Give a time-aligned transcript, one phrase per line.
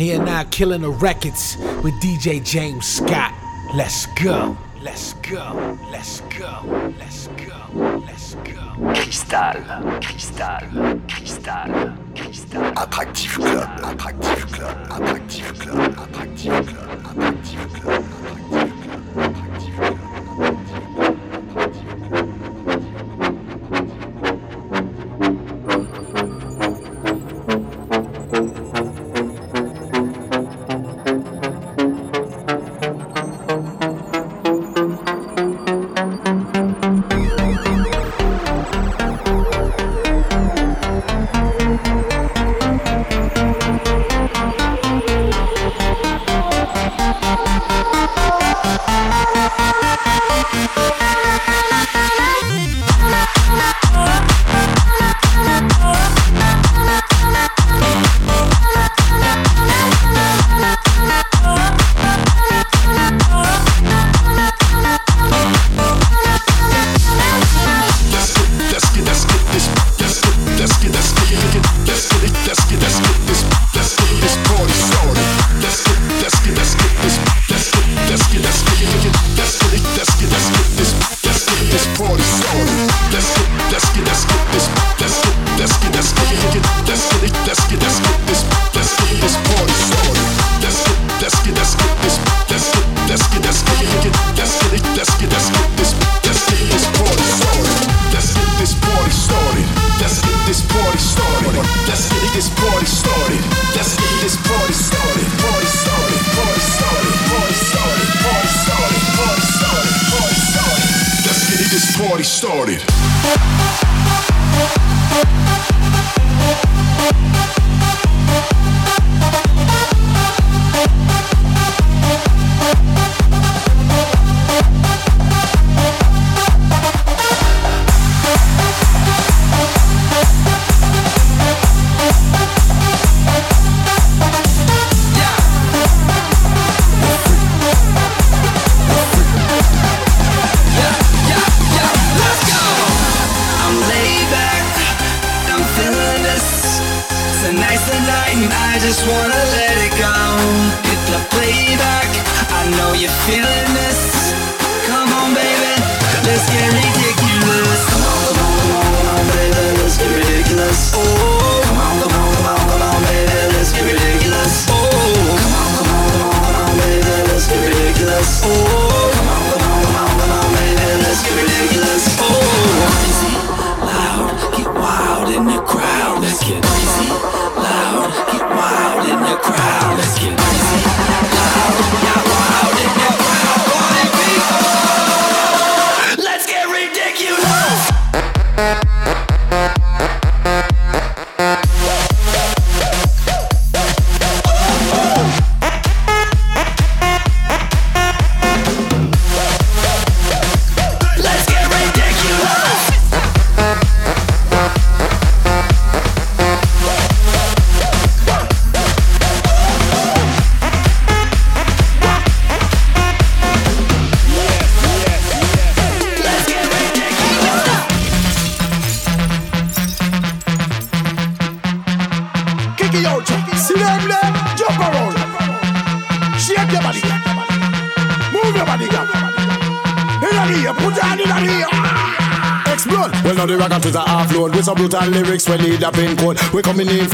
[0.00, 3.34] Here now, killing the records with DJ James Scott.
[3.76, 4.56] Let's go.
[4.80, 5.78] Let's go.
[5.90, 6.64] Let's go.
[6.98, 8.00] Let's go.
[8.06, 8.92] Let's go.
[8.94, 12.66] Cristal, cristal, cristal, cristal.
[12.78, 18.09] Attractive Club, Attractive Club, Attractive Club, Attractive Club, Attractive Club.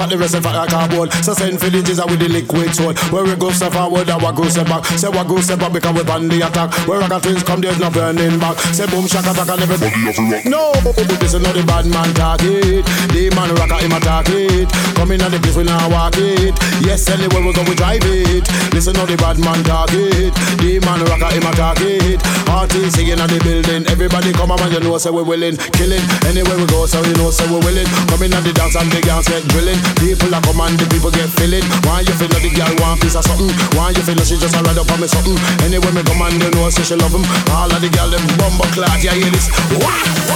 [0.06, 1.12] For the rest of our cardboard.
[1.24, 2.98] So send for the jizzer with the liquid sword.
[3.10, 4.84] Where we go step forward, our go step back.
[4.94, 6.70] Say what go step back because we on the attack.
[6.86, 8.58] Where I got twins come, there's no burning back.
[8.70, 10.46] Say boom shaka attack and everybody.
[10.46, 10.72] No,
[11.18, 12.86] this is not the bad man target.
[13.10, 14.70] The man rocker him attack it.
[14.94, 16.54] Coming on the place we now walk it.
[16.86, 18.46] Yes, anywhere we go we drive it.
[18.72, 20.30] Listen not the bad man target.
[20.62, 22.22] The man rocker him attack it.
[22.46, 23.86] Artists singing on the building.
[23.90, 25.56] Everybody come on, you know say we willing.
[25.74, 27.88] Killing anywhere we go, so you know say we willing.
[28.06, 29.80] Coming on the dance and the girls get drilling.
[29.96, 31.64] People are come and the people get feeling.
[31.88, 33.50] Why you feel like the girl want piece of something?
[33.76, 35.36] Why you feel like she just a ride up on me something?
[35.64, 37.24] Anyway, me come and you know say she love him.
[37.52, 39.48] All of the girls them bumbo clad, yeah, hear this.
[39.80, 40.26] Wah.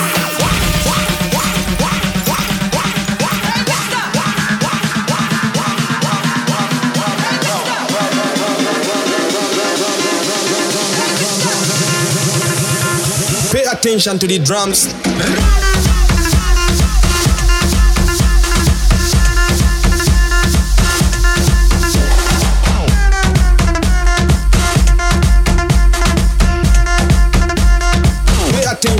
[13.52, 15.59] Pay attention to the drums.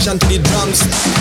[0.00, 1.19] attention to the drums.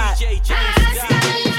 [0.00, 1.49] got.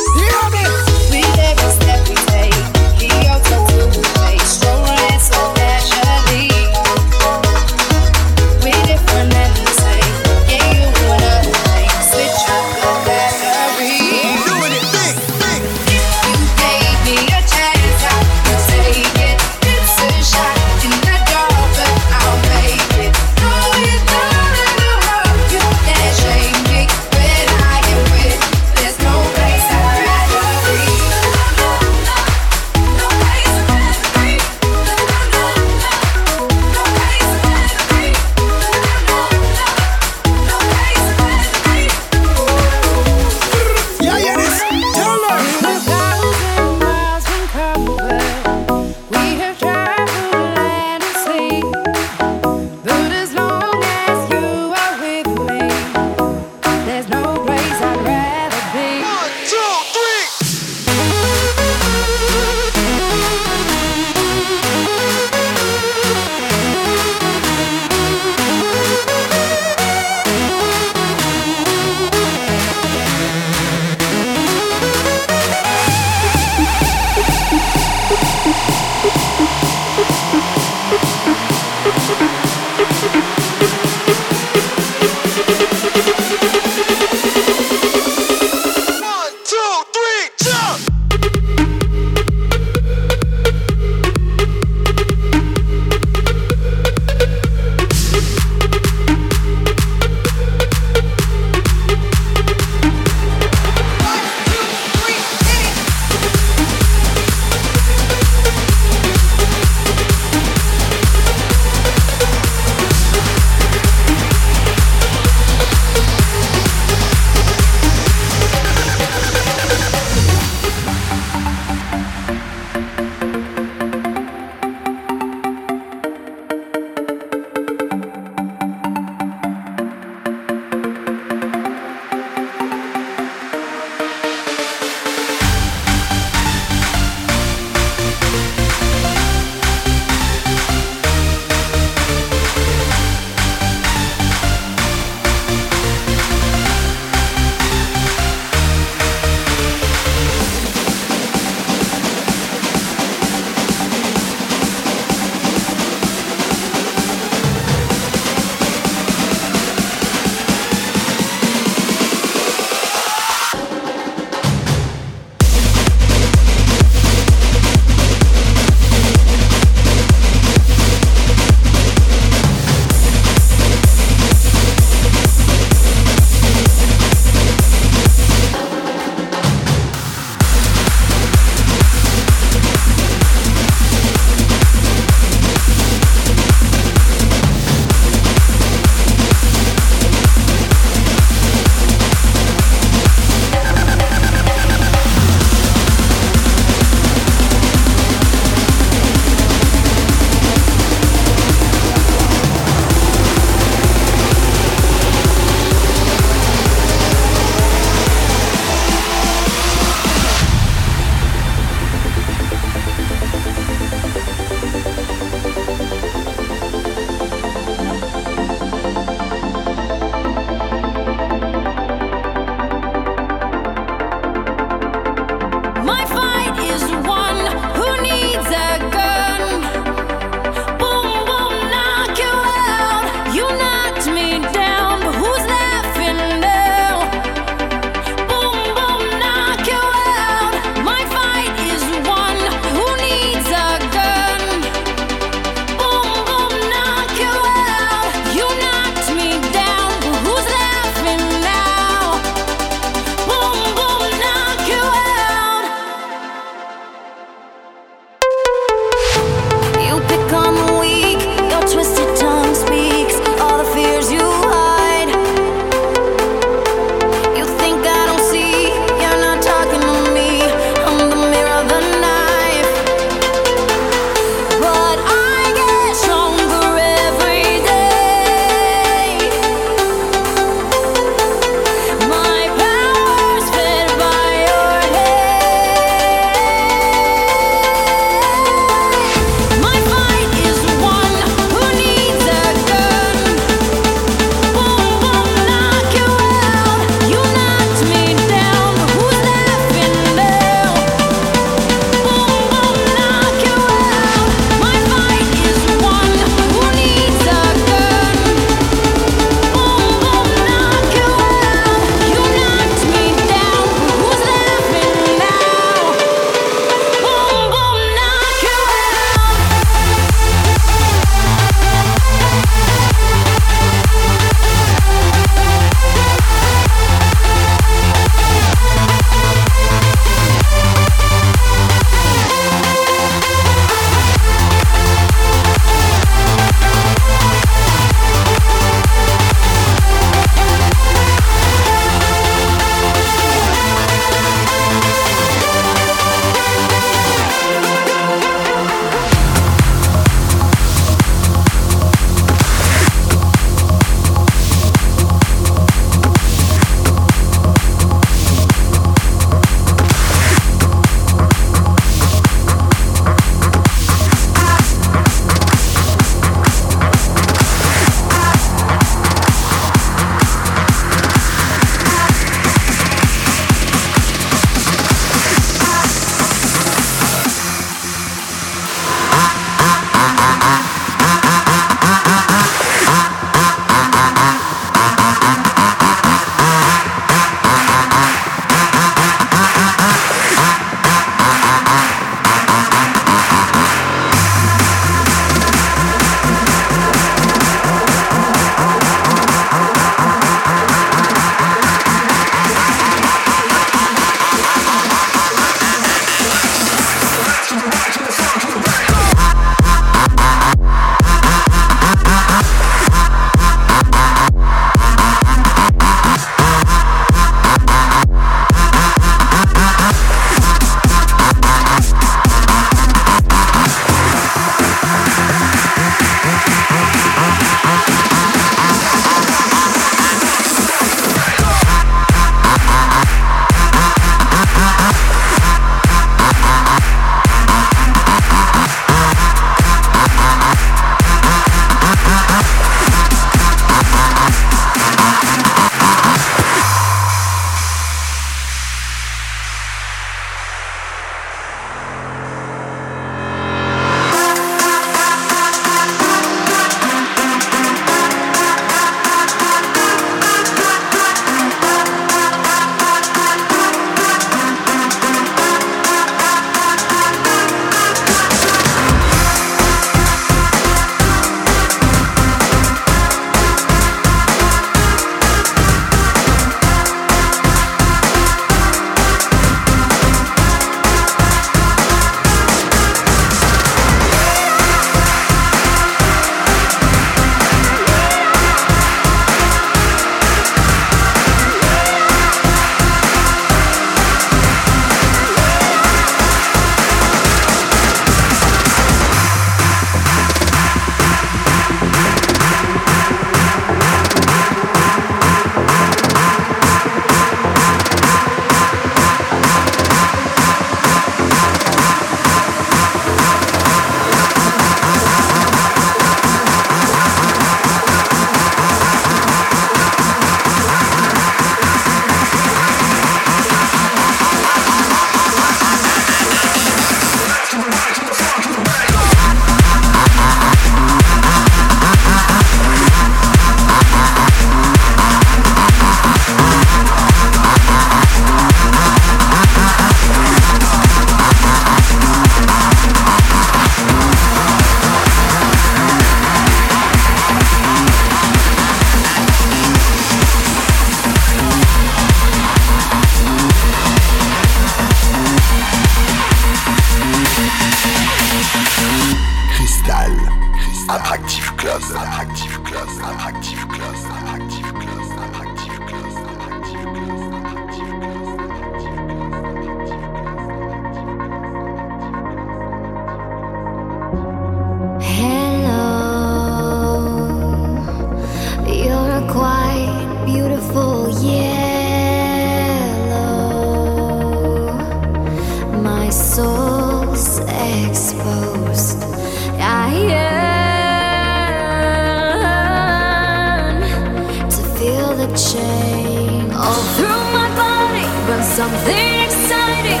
[598.54, 600.00] Something exciting.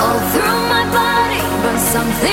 [0.00, 2.29] All through my body, but something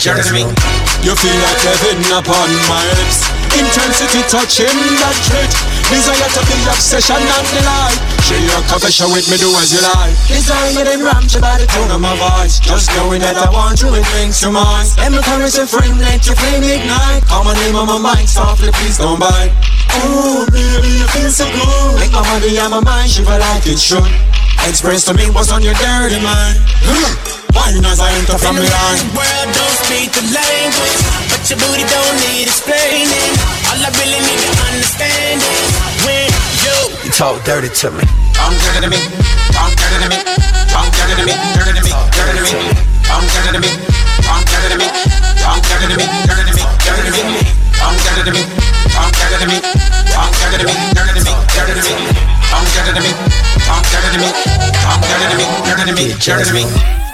[0.00, 0.48] Me.
[1.04, 3.20] You feel like heaven upon my lips.
[3.52, 5.52] Intensity touching that trick.
[5.92, 8.00] Desire to be obsession and delight.
[8.24, 10.16] Share your confession with me, do as you like.
[10.24, 12.64] Desire them ramp by the tone of my voice.
[12.64, 14.88] Just knowing that I want you, it brings to mind.
[15.04, 17.20] And my currency frame, let your flame ignite.
[17.28, 19.52] Call my name on my mind, softly, please don't bite.
[20.00, 22.00] Oh, baby, you feel so good.
[22.00, 24.08] Make my body and my mind shiver like it should.
[24.64, 26.56] Express to me what's on your dirty mind.
[26.88, 27.39] Hmm.
[27.54, 29.00] Wine as I enter from behind.
[29.16, 33.32] world don't speak the language, but your booty don't need explaining.
[33.70, 35.68] All I really need to understand is
[36.06, 36.28] when
[36.62, 36.76] you,
[37.06, 38.04] You talk dirty to me.
[38.34, 39.00] Talk dirty to me.
[39.50, 40.18] Talk dirty to me.
[40.70, 41.34] Talk dirty to me.
[41.56, 41.92] Dirty to me.
[42.14, 42.62] Dirty to me.
[43.04, 43.70] Talk dirty to me.
[44.22, 44.86] Talk dirty to me.
[45.42, 46.06] Talk dirty to me.
[46.26, 46.64] Dirty to me.
[46.86, 47.42] Dirty to me.
[47.80, 48.42] Talk dirty to me.
[48.94, 49.56] Talk dirty to me.
[50.14, 50.74] Talk dirty to me.
[50.94, 51.32] Dirty to me.
[51.50, 52.10] Dirty to me.
[52.50, 53.12] Talk dirty to me.
[53.66, 54.30] Talk dirty to me.
[54.84, 55.46] Talk dirty to me.
[55.66, 56.04] Dirty to me.
[56.14, 57.09] Dirty to me.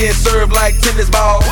[0.00, 1.44] Getting served like tennis ball.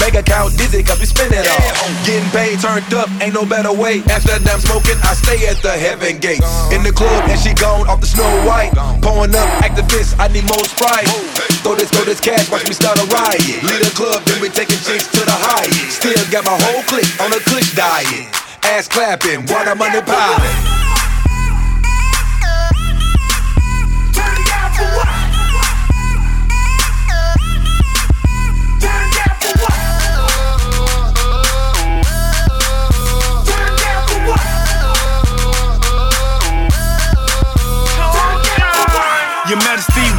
[0.00, 1.68] Bank account dizzy, cause we spend it all.
[2.08, 4.00] Getting paid, turned up, ain't no better way.
[4.08, 6.40] After damn smoking, I stay at the heaven gate.
[6.72, 8.72] In the club, and she gone off the snow white.
[9.04, 11.12] Pouring up Actavis, I need more sprite.
[11.60, 13.60] Throw this, throw this cash, watch me start a riot.
[13.68, 16.00] Lead a club, then we taking chicks to the highest.
[16.00, 18.32] Still got my whole clique on a kush diet.
[18.64, 20.89] Ass clapping, water money piling.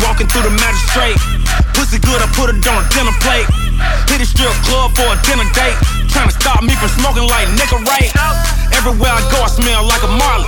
[0.04, 1.18] Walking through the magistrate.
[1.74, 3.48] Pussy good, I put it on a dinner plate.
[4.10, 5.78] Hit a strip club for a dinner date.
[6.10, 8.61] Trying to stop me from smoking like nigga right.
[8.78, 10.48] Everywhere I go, I smell like a Marley.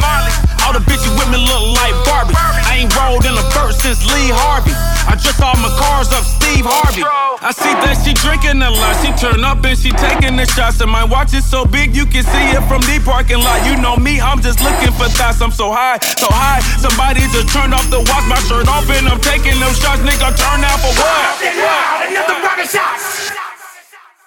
[0.64, 2.36] All the bitches with me look like Barbie.
[2.40, 4.72] I ain't rolled in a verse since Lee Harvey.
[5.06, 7.04] I dress all my cars up Steve Harvey.
[7.44, 8.96] I see that she drinking a lot.
[9.04, 10.80] She turn up and she taking the shots.
[10.80, 13.60] And my watch is so big you can see it from the parking lot.
[13.68, 15.44] You know me, I'm just looking for thoughts.
[15.44, 16.64] I'm so high, so high.
[16.80, 20.00] Somebody just turned off the watch, my shirt off, and I'm taking them shots.
[20.08, 21.44] Nigga, turn out for what?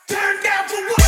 [0.07, 1.07] Turn down for what?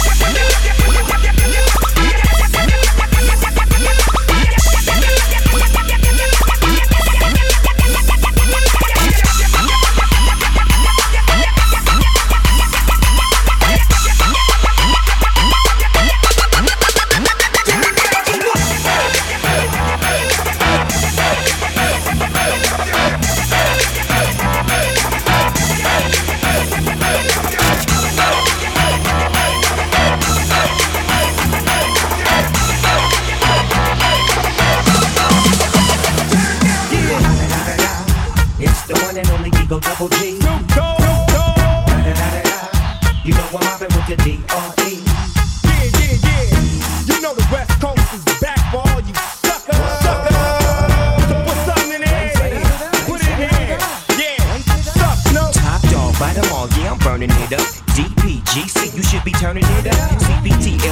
[39.69, 40.39] One and only Eagle Double G.
[43.25, 45.05] You know I'm mobbing with the D.R.E.
[45.65, 47.15] Yeah, yeah, yeah.
[47.15, 49.77] You know the West Coast is back for all you suckers.
[50.01, 50.37] Suckers.
[51.29, 52.33] So put something in there.
[53.05, 53.79] Put it in here.
[54.17, 54.59] Yeah.
[54.81, 55.51] Suck, no.
[55.53, 57.67] Top dog, bite them all, yeah, I'm burning it up.
[57.93, 60.28] DPGC, you should be turning it up.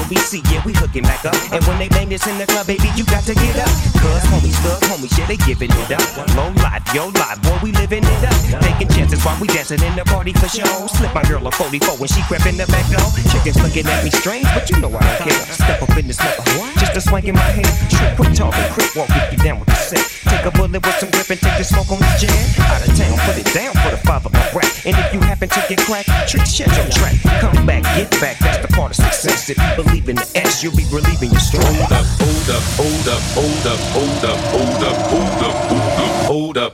[0.07, 1.35] CBT, LBC, yeah, we hooking back up.
[1.51, 3.71] And when they bang this in the club, baby, you got to get up.
[3.99, 6.07] Cuz homies, thug homies, yeah, they giving it up.
[6.39, 8.63] Low life, yo life, boy, we living it up.
[8.63, 10.87] Taking chances while we dancing in the party for show.
[10.87, 13.07] Slip my girl a 44 when she crept in the back door.
[13.35, 15.43] Chickens looking at me strange, but you know I don't care.
[15.51, 16.45] Step up in this mother,
[16.79, 17.75] just a swing in my hand.
[17.91, 20.07] Trip, quick talking, quick walk, if you down with the set.
[20.31, 22.35] Take a bullet with some grip and take the smoke on the jam.
[22.63, 24.71] Out of town, put it down for the father of rap.
[24.87, 26.29] And if you happen to get cracked, crack.
[26.29, 27.17] Trick, shut your track.
[27.41, 28.39] Come back, get back.
[28.39, 29.49] That's the part of success.
[29.49, 31.65] If you believe in the S, you'll be relieving your stress.
[31.65, 35.83] Hold up, hold up, hold up, hold up, hold up, hold up, hold up, hold
[35.99, 36.73] up, hold up.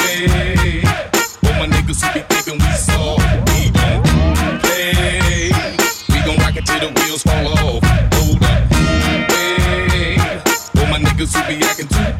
[0.00, 0.82] Hey,
[1.46, 5.52] all my niggas who be thinking we soft, we don't play.
[6.10, 7.84] We gon' rock it till the wheels fall off.
[8.14, 10.16] Hold up, hey,
[10.78, 12.19] all my niggas who be acting too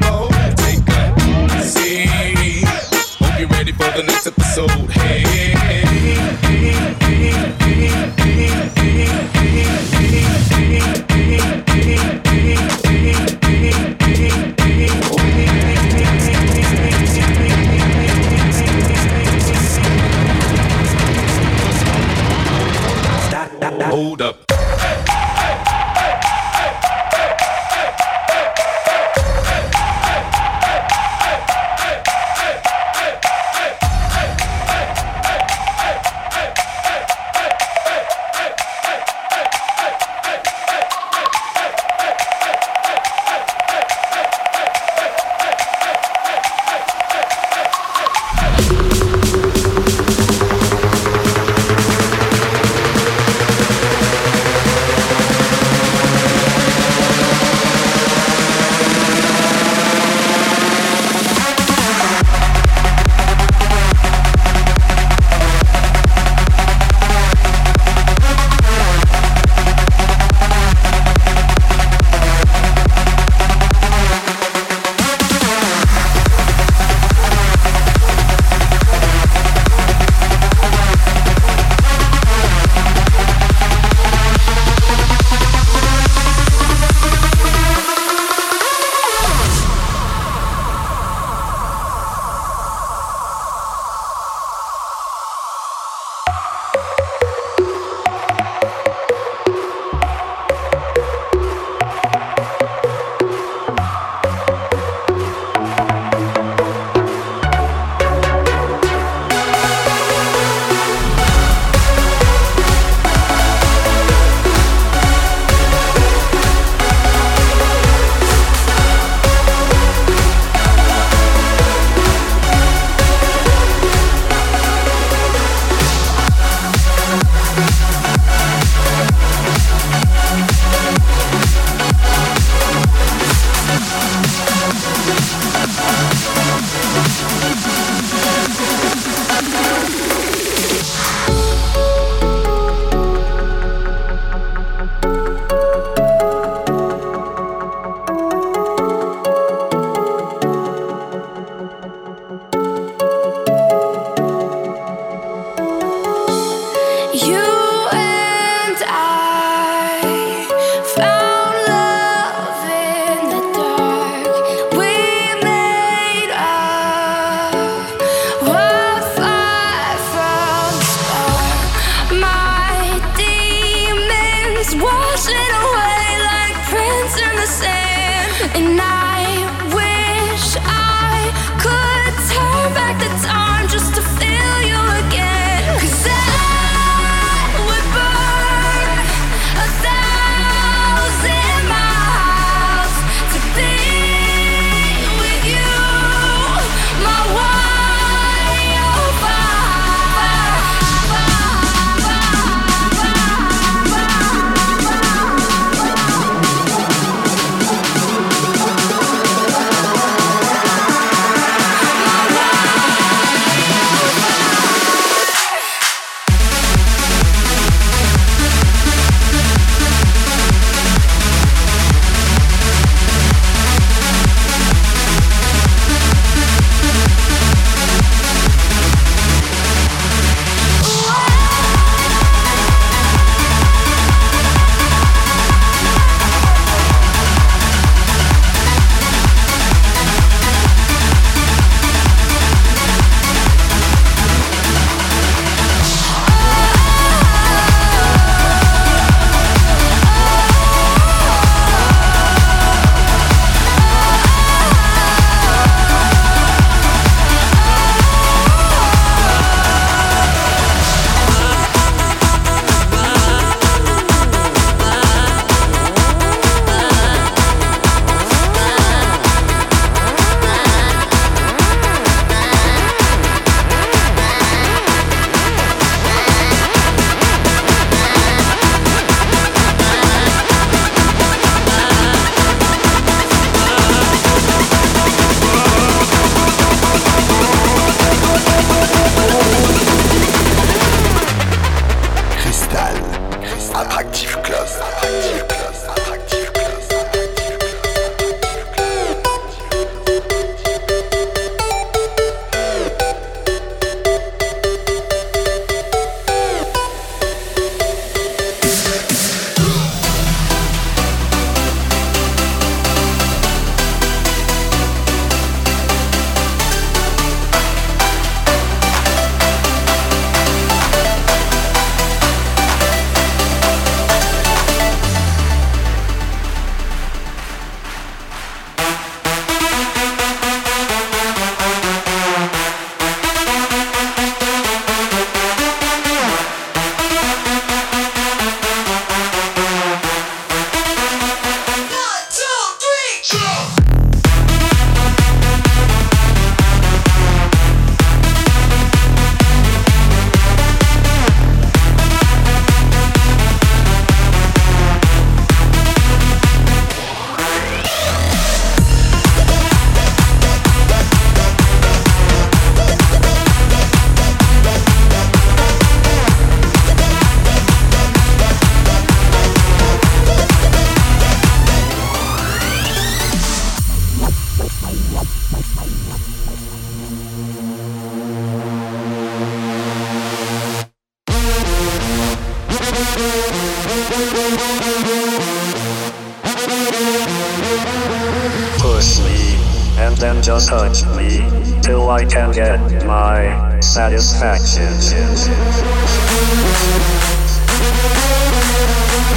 [390.71, 391.43] touch me
[391.81, 394.93] till I can get my satisfaction.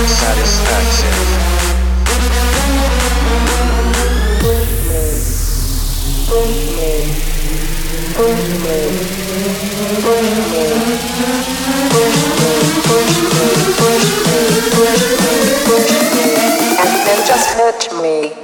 [0.07, 1.15] Satisfaction.
[16.79, 18.44] And then just hurt me.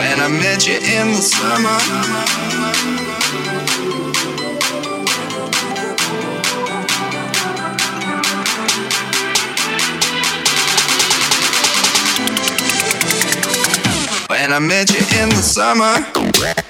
[0.00, 1.76] When I met you in the summer.
[14.30, 16.69] When I met you in the summer.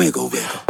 [0.00, 0.69] wiggle, wiggle.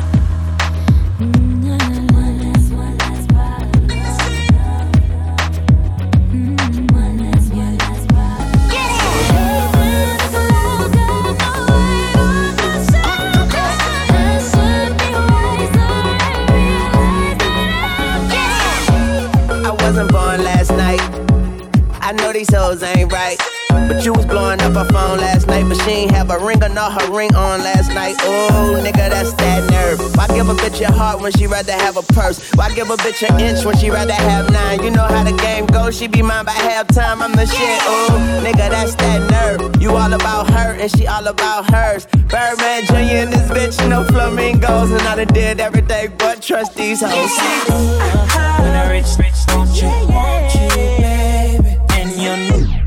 [24.75, 27.33] up her phone last night, but she ain't have a ring or not her ring
[27.35, 28.15] on last night.
[28.23, 29.99] Ooh, nigga, that's that nerve.
[30.15, 32.51] Why give a bitch a heart when she rather have a purse?
[32.53, 34.83] Why give a bitch an inch when she rather have nine?
[34.83, 37.21] You know how the game goes, she be mine by halftime.
[37.21, 37.81] I'm the shit.
[37.83, 39.81] Ooh, nigga, that's that nerve.
[39.81, 42.05] You all about her and she all about hers.
[42.29, 42.93] Birdman Jr.
[42.93, 47.31] and this bitch, you know flamingos, and I done did everything but trust these hoes.
[48.61, 49.17] When I reach,
[49.47, 50.69] don't you want you,
[51.59, 51.77] baby?
[51.91, 52.80] And you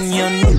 [0.00, 0.49] opinion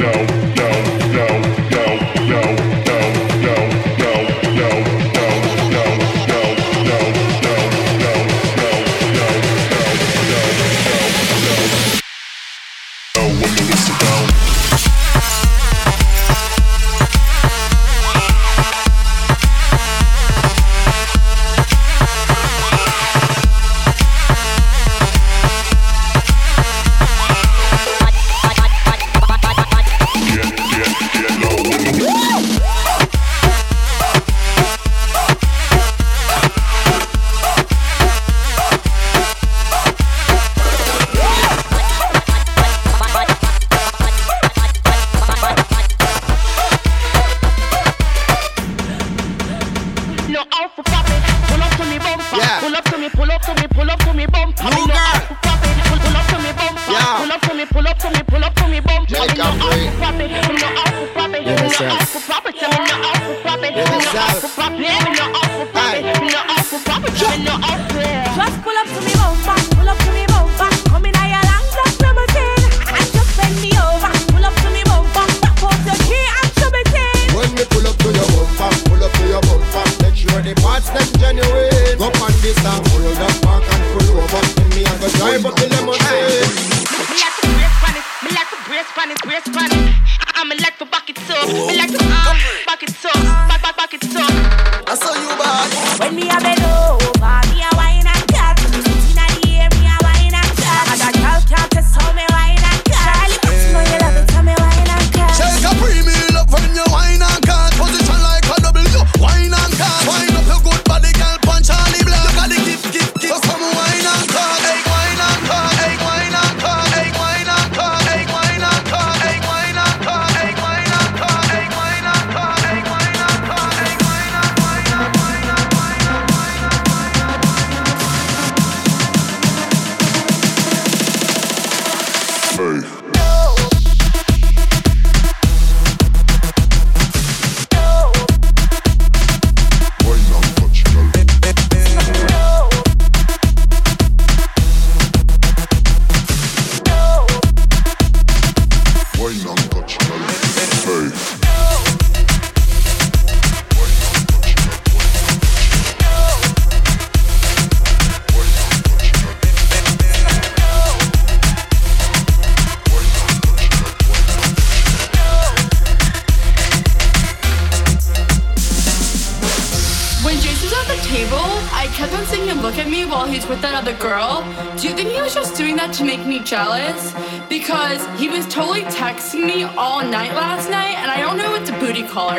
[0.00, 0.59] know.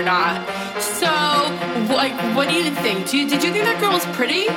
[0.01, 0.41] Or not.
[0.81, 1.11] So,
[1.93, 3.09] like, what do you think?
[3.09, 4.49] Do you, did you think that girl was pretty?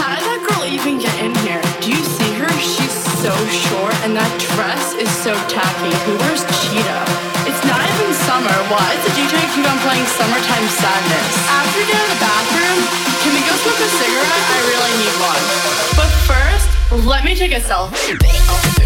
[0.00, 1.60] How did that girl even get in here?
[1.84, 2.48] Do you see her?
[2.56, 5.92] She's so short, and that dress is so tacky.
[6.08, 7.04] Who wears cheetah?
[7.44, 8.56] It's not even summer.
[8.72, 11.28] Why is the DJ keep on playing Summertime Sadness?
[11.52, 12.78] After we get out of the bathroom,
[13.20, 14.44] can we go smoke a cigarette?
[14.48, 15.44] I really need one.
[15.92, 16.68] But first,
[17.04, 18.81] let me take a selfie.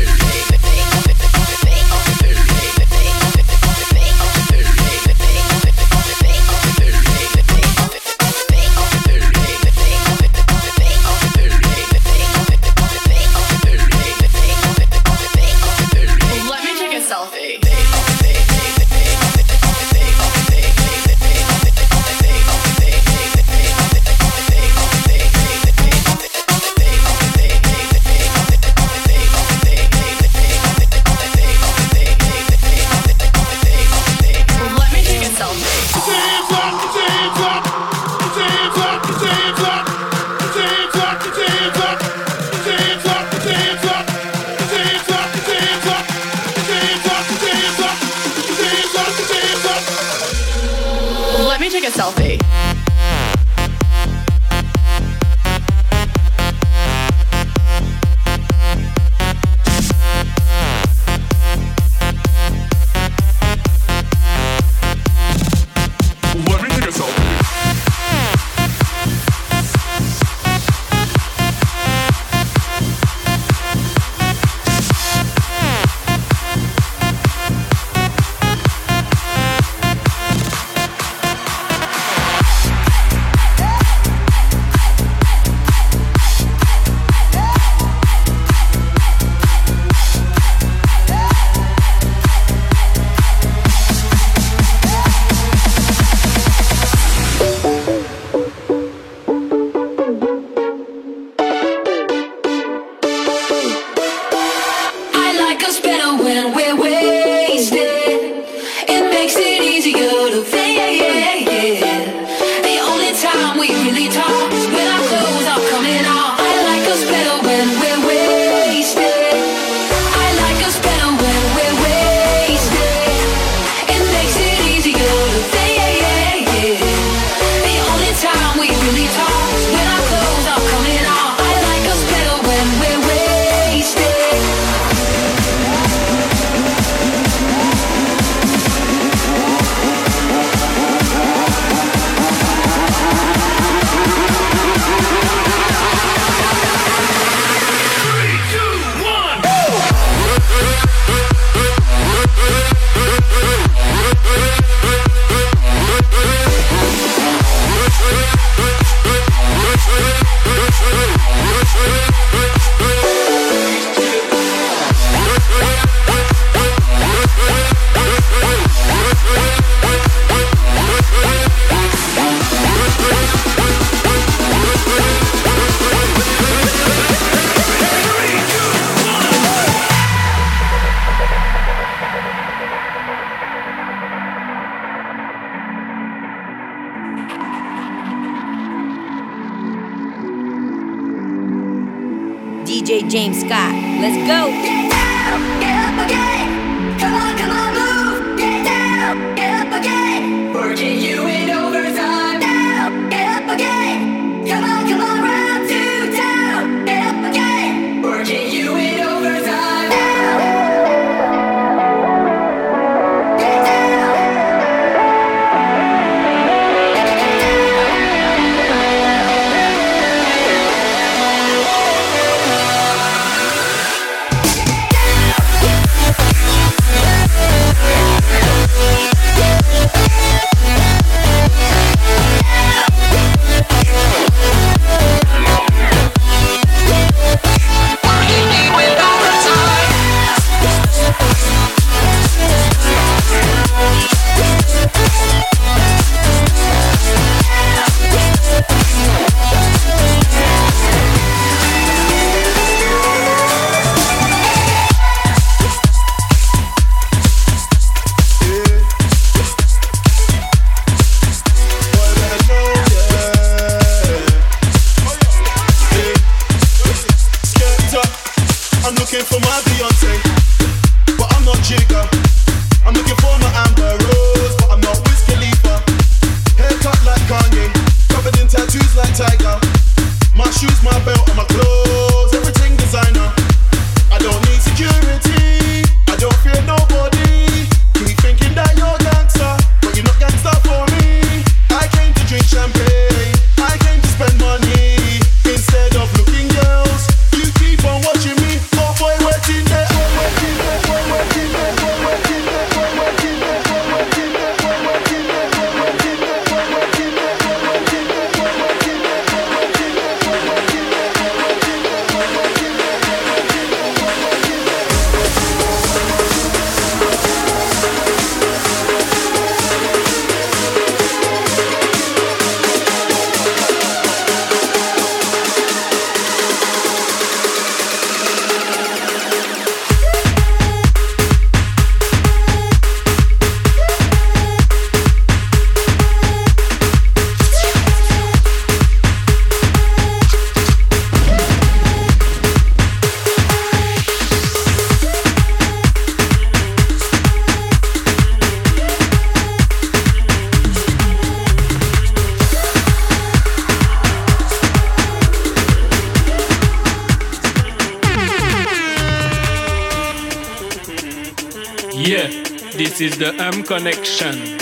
[362.97, 364.57] This is the M connection.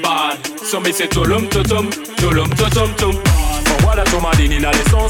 [0.00, 1.90] Bad, so me say tolum totum,
[2.22, 3.18] tolum totum tum.
[3.82, 5.08] Voilà ton madine, il a les sons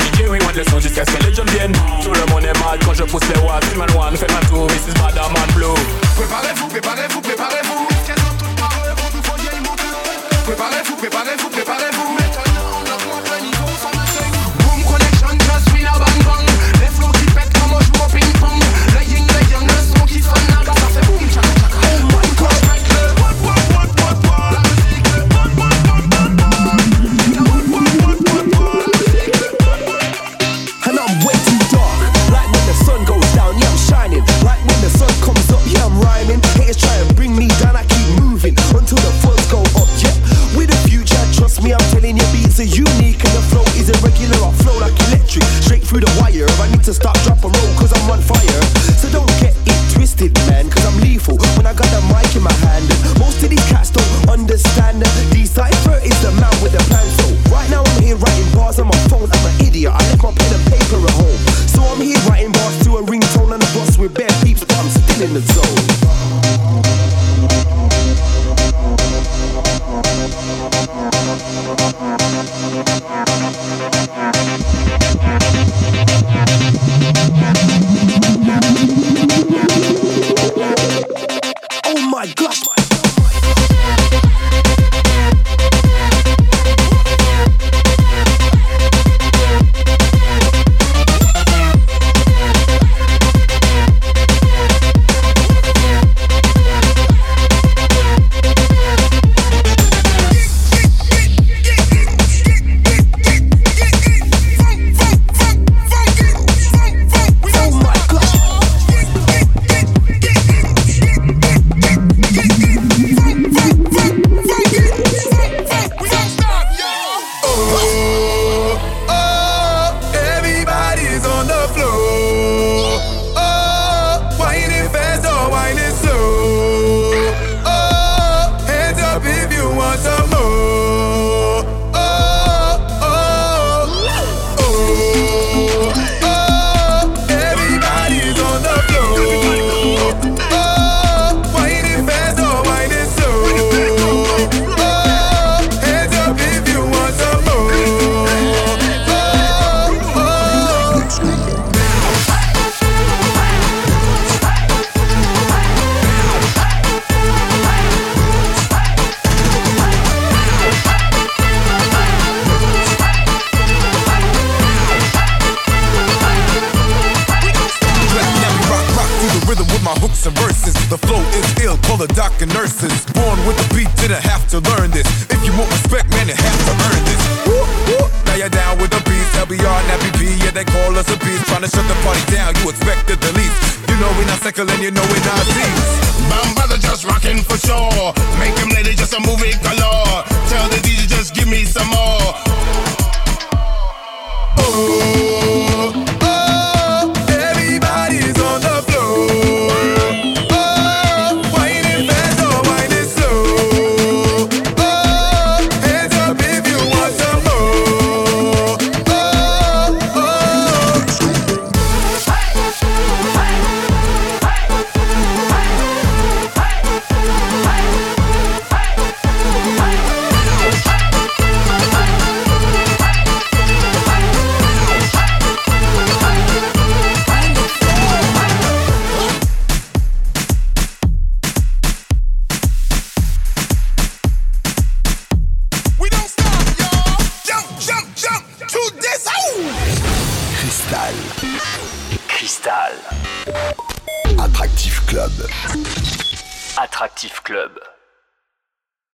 [0.00, 1.76] DJ oui, on descend jusqu'à ce que les jeunes viennent.
[2.02, 3.64] Tout le monde est mal quand je pousse les watts.
[3.72, 5.78] Human one, fais ma tour, this is Madame Man Blue.
[6.16, 7.86] Préparez-vous, préparez-vous, préparez-vous.
[10.46, 12.13] Préparez-vous, préparez-vous, préparez-vous.